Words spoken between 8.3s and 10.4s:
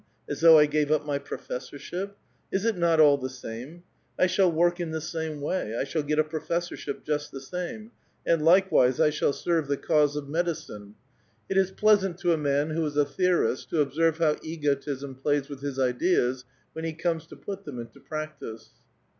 likewise I shall serve the cause of